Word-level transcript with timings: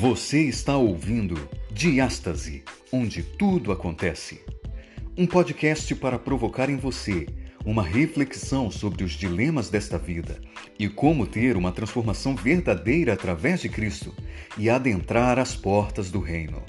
Você 0.00 0.44
está 0.44 0.78
ouvindo 0.78 1.46
Diástase, 1.70 2.62
onde 2.90 3.22
tudo 3.22 3.70
acontece. 3.70 4.40
Um 5.14 5.26
podcast 5.26 5.94
para 5.94 6.18
provocar 6.18 6.70
em 6.70 6.78
você 6.78 7.26
uma 7.66 7.82
reflexão 7.82 8.70
sobre 8.70 9.04
os 9.04 9.12
dilemas 9.12 9.68
desta 9.68 9.98
vida 9.98 10.40
e 10.78 10.88
como 10.88 11.26
ter 11.26 11.54
uma 11.54 11.70
transformação 11.70 12.34
verdadeira 12.34 13.12
através 13.12 13.60
de 13.60 13.68
Cristo 13.68 14.14
e 14.56 14.70
adentrar 14.70 15.38
as 15.38 15.54
portas 15.54 16.10
do 16.10 16.18
reino. 16.18 16.62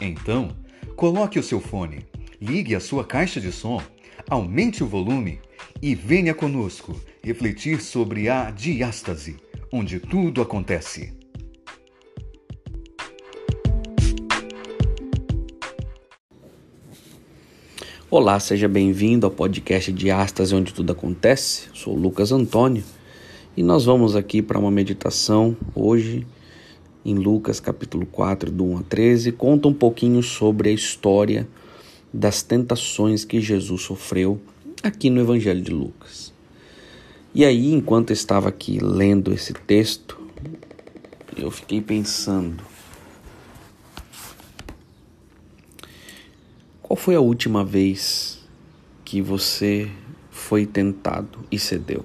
Então, 0.00 0.56
coloque 0.94 1.40
o 1.40 1.42
seu 1.42 1.58
fone, 1.60 2.06
ligue 2.40 2.76
a 2.76 2.80
sua 2.80 3.04
caixa 3.04 3.40
de 3.40 3.50
som, 3.50 3.82
aumente 4.28 4.84
o 4.84 4.86
volume 4.86 5.40
e 5.82 5.92
venha 5.92 6.32
conosco 6.32 6.94
refletir 7.20 7.80
sobre 7.80 8.28
a 8.28 8.48
diástase, 8.52 9.38
onde 9.72 9.98
tudo 9.98 10.40
acontece. 10.40 11.18
Olá, 18.12 18.40
seja 18.40 18.66
bem-vindo 18.66 19.24
ao 19.24 19.30
podcast 19.30 19.92
de 19.92 20.10
Astas, 20.10 20.52
onde 20.52 20.74
tudo 20.74 20.90
acontece. 20.90 21.68
Sou 21.72 21.94
Lucas 21.94 22.32
Antônio 22.32 22.82
e 23.56 23.62
nós 23.62 23.84
vamos 23.84 24.16
aqui 24.16 24.42
para 24.42 24.58
uma 24.58 24.68
meditação 24.68 25.56
hoje 25.76 26.26
em 27.04 27.14
Lucas 27.14 27.60
capítulo 27.60 28.04
4, 28.04 28.50
do 28.50 28.64
1 28.64 28.78
a 28.78 28.82
13. 28.82 29.30
Conta 29.30 29.68
um 29.68 29.72
pouquinho 29.72 30.24
sobre 30.24 30.70
a 30.70 30.72
história 30.72 31.46
das 32.12 32.42
tentações 32.42 33.24
que 33.24 33.40
Jesus 33.40 33.82
sofreu 33.82 34.40
aqui 34.82 35.08
no 35.08 35.20
Evangelho 35.20 35.62
de 35.62 35.70
Lucas. 35.70 36.32
E 37.32 37.44
aí, 37.44 37.72
enquanto 37.72 38.10
eu 38.10 38.14
estava 38.14 38.48
aqui 38.48 38.80
lendo 38.80 39.32
esse 39.32 39.52
texto, 39.52 40.20
eu 41.36 41.48
fiquei 41.48 41.80
pensando 41.80 42.60
foi 47.00 47.14
a 47.14 47.20
última 47.20 47.64
vez 47.64 48.46
que 49.06 49.22
você 49.22 49.90
foi 50.30 50.66
tentado 50.66 51.38
e 51.50 51.58
cedeu? 51.58 52.04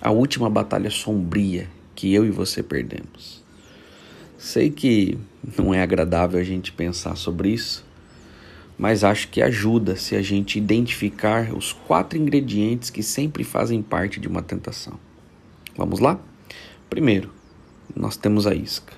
A 0.00 0.10
última 0.10 0.48
batalha 0.48 0.88
sombria 0.88 1.68
que 1.94 2.14
eu 2.14 2.24
e 2.24 2.30
você 2.30 2.62
perdemos. 2.62 3.44
Sei 4.38 4.70
que 4.70 5.18
não 5.58 5.74
é 5.74 5.82
agradável 5.82 6.40
a 6.40 6.42
gente 6.42 6.72
pensar 6.72 7.14
sobre 7.14 7.50
isso, 7.50 7.84
mas 8.78 9.04
acho 9.04 9.28
que 9.28 9.42
ajuda 9.42 9.94
se 9.96 10.16
a 10.16 10.22
gente 10.22 10.56
identificar 10.56 11.54
os 11.54 11.74
quatro 11.74 12.18
ingredientes 12.18 12.88
que 12.88 13.02
sempre 13.02 13.44
fazem 13.44 13.82
parte 13.82 14.18
de 14.18 14.26
uma 14.26 14.40
tentação. 14.40 14.98
Vamos 15.76 16.00
lá? 16.00 16.18
Primeiro, 16.88 17.30
nós 17.94 18.16
temos 18.16 18.46
a 18.46 18.54
isca. 18.54 18.94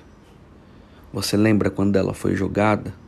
Você 1.11 1.35
lembra 1.35 1.69
quando 1.69 1.97
ela 1.97 2.13
foi 2.13 2.37
jogada? 2.37 3.02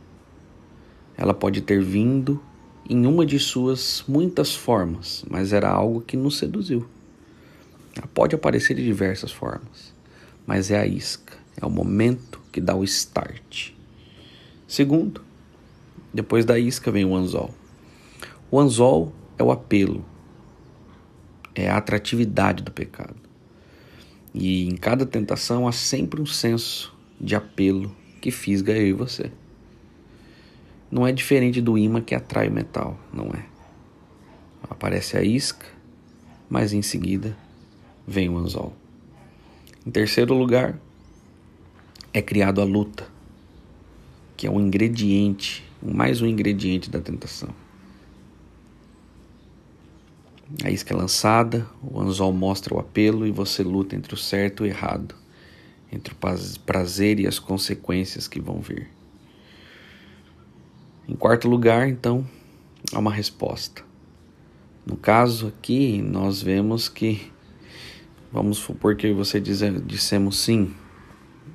Ela 1.16 1.32
pode 1.32 1.60
ter 1.62 1.82
vindo 1.82 2.42
em 2.88 3.06
uma 3.06 3.24
de 3.24 3.38
suas 3.38 4.04
muitas 4.06 4.54
formas, 4.54 5.24
mas 5.28 5.52
era 5.52 5.68
algo 5.68 6.00
que 6.00 6.16
nos 6.16 6.38
seduziu. 6.38 6.86
Ela 7.96 8.06
pode 8.08 8.34
aparecer 8.34 8.74
de 8.74 8.84
diversas 8.84 9.32
formas, 9.32 9.94
mas 10.46 10.70
é 10.70 10.78
a 10.78 10.86
isca, 10.86 11.36
é 11.60 11.64
o 11.64 11.70
momento 11.70 12.40
que 12.52 12.60
dá 12.60 12.74
o 12.74 12.84
start. 12.84 13.70
Segundo, 14.68 15.22
depois 16.12 16.44
da 16.44 16.58
isca 16.58 16.90
vem 16.90 17.04
o 17.04 17.16
anzol. 17.16 17.54
O 18.50 18.60
anzol 18.60 19.12
é 19.38 19.42
o 19.42 19.50
apelo, 19.50 20.04
é 21.54 21.70
a 21.70 21.78
atratividade 21.78 22.62
do 22.62 22.70
pecado. 22.70 23.16
E 24.34 24.66
em 24.68 24.76
cada 24.76 25.06
tentação 25.06 25.66
há 25.66 25.72
sempre 25.72 26.20
um 26.20 26.26
senso 26.26 26.94
de 27.18 27.34
apelo 27.34 27.96
que 28.20 28.30
fisga 28.30 28.72
eu 28.72 28.86
e 28.86 28.92
você. 28.92 29.32
Não 30.90 31.06
é 31.06 31.12
diferente 31.12 31.60
do 31.60 31.76
imã 31.76 32.00
que 32.00 32.14
atrai 32.14 32.48
o 32.48 32.52
metal, 32.52 32.98
não 33.12 33.26
é? 33.26 33.44
Aparece 34.68 35.16
a 35.16 35.22
isca, 35.22 35.66
mas 36.48 36.72
em 36.72 36.82
seguida 36.82 37.36
vem 38.06 38.28
o 38.28 38.38
anzol. 38.38 38.72
Em 39.84 39.90
terceiro 39.90 40.34
lugar, 40.34 40.78
é 42.12 42.22
criado 42.22 42.60
a 42.60 42.64
luta, 42.64 43.06
que 44.36 44.46
é 44.46 44.50
um 44.50 44.60
ingrediente, 44.60 45.64
mais 45.82 46.22
um 46.22 46.26
ingrediente 46.26 46.88
da 46.88 47.00
tentação. 47.00 47.50
A 50.64 50.70
isca 50.70 50.94
é 50.94 50.96
lançada, 50.96 51.66
o 51.82 52.00
anzol 52.00 52.32
mostra 52.32 52.74
o 52.74 52.78
apelo 52.78 53.26
e 53.26 53.32
você 53.32 53.62
luta 53.62 53.96
entre 53.96 54.14
o 54.14 54.16
certo 54.16 54.64
e 54.64 54.68
o 54.68 54.70
errado, 54.70 55.14
entre 55.92 56.14
o 56.14 56.16
prazer 56.64 57.18
e 57.18 57.26
as 57.26 57.38
consequências 57.38 58.28
que 58.28 58.40
vão 58.40 58.60
vir. 58.60 58.88
Em 61.08 61.14
quarto 61.14 61.48
lugar, 61.48 61.88
então, 61.88 62.26
há 62.92 62.98
uma 62.98 63.12
resposta. 63.12 63.82
No 64.84 64.96
caso 64.96 65.48
aqui, 65.48 66.02
nós 66.02 66.42
vemos 66.42 66.88
que, 66.88 67.32
vamos 68.32 68.58
supor 68.58 68.96
que 68.96 69.12
você 69.12 69.40
dissemos 69.40 70.38
sim 70.38 70.74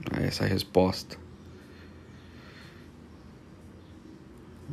a 0.09 0.22
essa 0.22 0.45
resposta. 0.45 1.17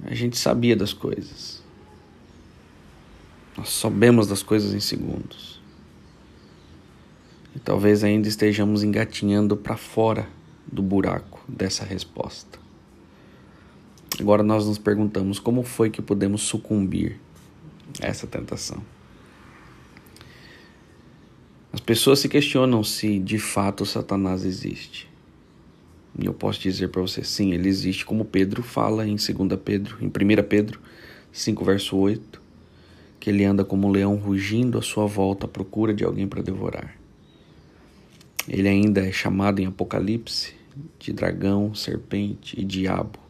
A 0.05 0.15
gente 0.15 0.37
sabia 0.37 0.77
das 0.77 0.93
coisas. 0.93 1.63
Nós 3.57 3.71
sabemos 3.71 4.29
das 4.29 4.45
coisas 4.45 4.73
em 4.75 4.81
segundos. 4.81 5.61
E 7.55 7.59
talvez 7.59 8.05
ainda 8.05 8.29
estejamos 8.29 8.85
engatinhando 8.85 9.57
para 9.57 9.77
fora 9.77 10.29
do 10.71 10.83
buraco 10.83 11.41
dessa 11.49 11.85
resposta. 11.85 12.58
Agora 14.21 14.43
nós 14.43 14.67
nos 14.67 14.79
perguntamos 14.79 15.39
como 15.39 15.63
foi 15.63 15.91
que 15.91 16.03
podemos 16.03 16.43
sucumbir 16.43 17.19
a 18.01 18.07
essa 18.07 18.27
tentação. 18.27 18.83
As 21.73 21.81
pessoas 21.81 22.19
se 22.19 22.29
questionam 22.29 22.83
se 22.83 23.19
de 23.19 23.39
fato 23.39 23.87
Satanás 23.87 24.45
existe. 24.45 25.09
E 26.19 26.27
eu 26.27 26.35
posso 26.35 26.61
dizer 26.61 26.89
para 26.89 27.01
você, 27.01 27.23
sim, 27.23 27.53
ele 27.53 27.69
existe, 27.69 28.05
como 28.05 28.25
Pedro 28.25 28.63
fala 28.63 29.07
em 29.07 29.15
2 29.15 29.29
Pedro, 29.65 29.99
em 30.01 30.07
1 30.07 30.11
Pedro 30.49 30.81
5, 31.31 31.65
verso 31.65 31.97
8, 31.97 32.43
que 33.21 33.31
ele 33.31 33.45
anda 33.45 33.65
como 33.65 33.87
um 33.87 33.91
leão 33.91 34.17
rugindo 34.17 34.79
à 34.79 34.83
sua 34.83 35.07
volta 35.07 35.47
à 35.47 35.49
procura 35.49 35.95
de 35.95 36.03
alguém 36.03 36.27
para 36.27 36.43
devorar. 36.43 36.97
Ele 38.49 38.67
ainda 38.67 39.07
é 39.07 39.13
chamado 39.13 39.61
em 39.61 39.67
Apocalipse 39.67 40.55
de 40.99 41.13
dragão, 41.13 41.75
serpente 41.75 42.59
e 42.59 42.65
diabo. 42.65 43.28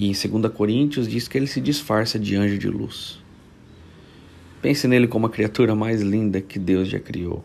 E 0.00 0.06
em 0.06 0.12
2 0.12 0.50
Coríntios 0.54 1.06
diz 1.06 1.28
que 1.28 1.36
ele 1.36 1.46
se 1.46 1.60
disfarça 1.60 2.18
de 2.18 2.34
anjo 2.34 2.56
de 2.56 2.70
luz. 2.70 3.22
Pense 4.62 4.88
nele 4.88 5.06
como 5.06 5.26
a 5.26 5.30
criatura 5.30 5.74
mais 5.74 6.00
linda 6.00 6.40
que 6.40 6.58
Deus 6.58 6.88
já 6.88 6.98
criou. 6.98 7.44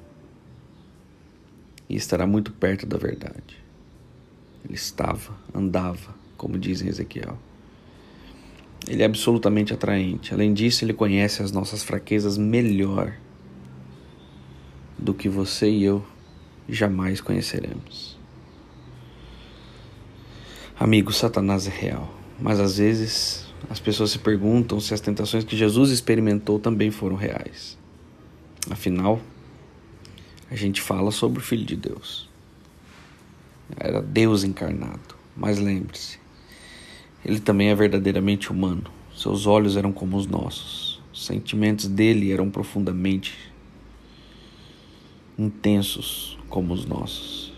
E 1.90 1.98
estará 1.98 2.26
muito 2.26 2.54
perto 2.54 2.86
da 2.86 2.98
verdade. 2.98 3.62
Ele 4.64 4.74
estava, 4.74 5.38
andava, 5.54 6.16
como 6.38 6.58
diz 6.58 6.82
em 6.82 6.88
Ezequiel. 6.88 7.38
Ele 8.88 9.04
é 9.04 9.06
absolutamente 9.06 9.74
atraente. 9.74 10.34
Além 10.34 10.54
disso, 10.54 10.86
ele 10.86 10.94
conhece 10.94 11.44
as 11.44 11.52
nossas 11.52 11.84
fraquezas 11.84 12.38
melhor 12.38 13.18
do 14.98 15.14
que 15.14 15.28
você 15.28 15.70
e 15.70 15.84
eu 15.84 16.06
jamais 16.70 17.20
conheceremos. 17.20 18.18
Amigo, 20.80 21.12
Satanás 21.12 21.68
é 21.68 21.72
real. 21.72 22.25
Mas 22.40 22.60
às 22.60 22.78
vezes 22.78 23.46
as 23.70 23.80
pessoas 23.80 24.12
se 24.12 24.20
perguntam 24.20 24.80
se 24.80 24.94
as 24.94 25.02
tentações 25.02 25.44
que 25.44 25.56
Jesus 25.56 25.90
experimentou 25.90 26.60
também 26.60 26.92
foram 26.92 27.16
reais. 27.16 27.78
Afinal, 28.70 29.20
a 30.50 30.56
gente 30.56 30.82
fala 30.82 31.12
sobre 31.12 31.40
o 31.40 31.42
Filho 31.42 31.66
de 31.66 31.76
Deus. 31.76 32.30
Era 33.78 34.02
Deus 34.02 34.44
encarnado. 34.44 35.16
Mas 35.36 35.60
lembre-se, 35.60 36.20
ele 37.24 37.40
também 37.40 37.70
é 37.70 37.76
verdadeiramente 37.76 38.52
humano. 38.52 38.84
Seus 39.16 39.46
olhos 39.46 39.76
eram 39.76 39.92
como 39.92 40.18
os 40.18 40.28
nossos. 40.28 41.02
Os 41.12 41.26
sentimentos 41.26 41.88
dele 41.88 42.32
eram 42.32 42.50
profundamente 42.50 43.52
intensos 45.38 46.38
como 46.50 46.74
os 46.74 46.86
nossos. 46.86 47.54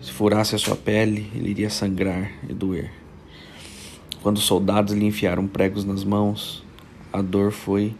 Se 0.00 0.12
furasse 0.12 0.54
a 0.54 0.58
sua 0.58 0.76
pele, 0.76 1.30
ele 1.34 1.50
iria 1.50 1.70
sangrar 1.70 2.32
e 2.48 2.52
doer. 2.52 3.05
Quando 4.22 4.38
os 4.38 4.44
soldados 4.44 4.94
lhe 4.94 5.04
enfiaram 5.04 5.46
pregos 5.46 5.84
nas 5.84 6.02
mãos, 6.02 6.64
a 7.12 7.22
dor 7.22 7.52
foi 7.52 7.94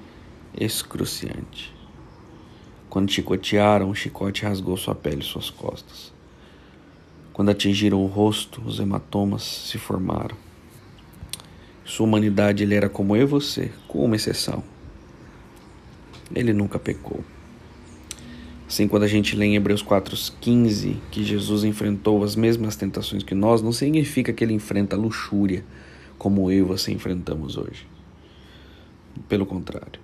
excruciante. 0.59 1.75
Quando 2.89 3.11
chicotearam, 3.11 3.91
o 3.91 3.95
chicote 3.95 4.43
rasgou 4.45 4.77
sua 4.77 4.95
pele 4.95 5.21
e 5.21 5.25
suas 5.25 5.51
costas. 5.51 6.13
Quando 7.33 7.51
atingiram 7.51 8.03
o 8.03 8.07
rosto, 8.07 8.63
os 8.65 8.81
hematomas 8.81 9.43
se 9.43 9.79
formaram. 9.79 10.37
Sua 11.85 12.07
humanidade 12.07 12.63
ele 12.63 12.75
era 12.75 12.89
como 12.89 13.15
eu 13.15 13.23
e 13.23 13.27
você, 13.27 13.71
com 13.87 14.05
uma 14.05 14.17
exceção. 14.17 14.65
Ele 16.35 16.53
nunca 16.53 16.79
pecou. 16.79 17.23
Assim, 18.67 18.89
quando 18.89 19.05
a 19.05 19.09
gente 19.09 19.37
lê 19.37 19.47
em 19.47 19.57
Hebreus 19.57 19.85
4,15 19.85 20.97
que 21.11 21.23
Jesus 21.23 21.63
enfrentou 21.63 22.25
as 22.25 22.35
mesmas 22.35 22.75
tentações 22.75 23.23
que 23.23 23.35
nós, 23.35 23.63
não 23.63 23.71
significa 23.71 24.33
que 24.33 24.43
ele 24.43 24.55
enfrenta 24.55 24.97
luxúria 24.97 25.65
como 26.19 26.51
eu 26.51 26.59
e 26.59 26.63
você 26.63 26.93
enfrentamos 26.93 27.57
hoje. 27.57 27.87
Pelo 29.29 29.47
contrário. 29.47 30.01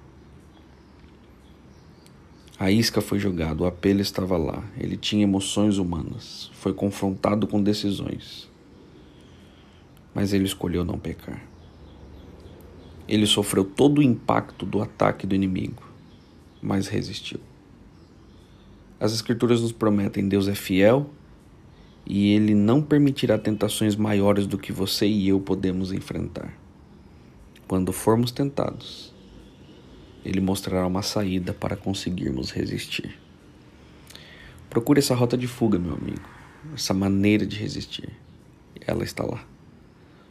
A 2.58 2.70
isca 2.70 3.00
foi 3.00 3.18
jogada, 3.18 3.62
o 3.62 3.66
apelo 3.66 4.00
estava 4.00 4.36
lá, 4.36 4.62
ele 4.78 4.96
tinha 4.96 5.24
emoções 5.24 5.78
humanas, 5.78 6.48
foi 6.54 6.72
confrontado 6.72 7.46
com 7.46 7.60
decisões. 7.60 8.48
Mas 10.14 10.32
ele 10.32 10.44
escolheu 10.44 10.84
não 10.84 10.98
pecar. 10.98 11.42
Ele 13.08 13.26
sofreu 13.26 13.64
todo 13.64 13.98
o 13.98 14.02
impacto 14.02 14.64
do 14.64 14.80
ataque 14.80 15.26
do 15.26 15.34
inimigo, 15.34 15.82
mas 16.62 16.86
resistiu. 16.86 17.40
As 19.00 19.12
Escrituras 19.12 19.60
nos 19.60 19.72
prometem: 19.72 20.28
Deus 20.28 20.46
é 20.46 20.54
fiel 20.54 21.10
e 22.06 22.32
Ele 22.32 22.54
não 22.54 22.82
permitirá 22.82 23.38
tentações 23.38 23.96
maiores 23.96 24.46
do 24.46 24.58
que 24.58 24.72
você 24.72 25.06
e 25.06 25.28
eu 25.28 25.40
podemos 25.40 25.92
enfrentar. 25.92 26.52
Quando 27.66 27.92
formos 27.92 28.30
tentados, 28.30 29.14
Ele 30.24 30.40
mostrará 30.40 30.86
uma 30.86 31.02
saída 31.02 31.52
para 31.54 31.76
conseguirmos 31.76 32.50
resistir. 32.50 33.18
Procure 34.68 34.98
essa 34.98 35.14
rota 35.14 35.36
de 35.36 35.46
fuga, 35.46 35.78
meu 35.78 35.94
amigo, 35.94 36.28
essa 36.74 36.94
maneira 36.94 37.46
de 37.46 37.56
resistir. 37.56 38.10
Ela 38.86 39.04
está 39.04 39.24
lá. 39.24 39.44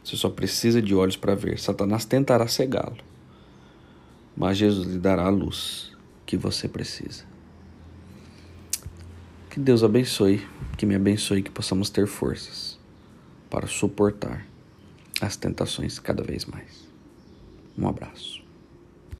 Você 0.04 0.16
só 0.16 0.28
precisa 0.28 0.82
de 0.82 0.94
olhos 0.94 1.16
para 1.16 1.34
ver. 1.34 1.58
Satanás 1.58 2.04
tentará 2.04 2.46
cegá-lo, 2.48 2.98
mas 4.36 4.58
Jesus 4.58 4.88
lhe 4.88 4.98
dará 4.98 5.26
a 5.26 5.30
luz 5.30 5.92
que 6.26 6.36
você 6.36 6.68
precisa. 6.68 7.24
Que 9.48 9.60
Deus 9.60 9.84
abençoe, 9.84 10.44
que 10.76 10.86
me 10.86 10.94
abençoe, 10.94 11.42
que 11.42 11.50
possamos 11.50 11.90
ter 11.90 12.06
forças 12.06 12.78
para 13.50 13.66
suportar 13.66 14.46
as 15.20 15.36
tentações 15.36 15.98
cada 15.98 16.22
vez 16.22 16.44
mais. 16.44 16.88
Um 17.78 17.88
abraço. 17.88 18.41